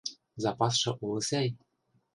[0.43, 1.47] Запасшы улы сӓй...